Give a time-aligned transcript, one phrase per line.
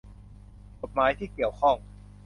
[0.81, 1.77] กฎหมายที่เกี่ยวข้อง